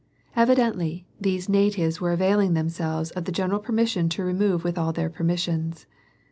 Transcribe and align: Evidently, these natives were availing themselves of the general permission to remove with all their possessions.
Evidently, 0.35 1.05
these 1.19 1.47
natives 1.47 2.01
were 2.01 2.11
availing 2.11 2.55
themselves 2.55 3.11
of 3.11 3.25
the 3.25 3.31
general 3.31 3.59
permission 3.59 4.09
to 4.09 4.23
remove 4.23 4.63
with 4.63 4.75
all 4.75 4.91
their 4.91 5.11
possessions. 5.11 5.85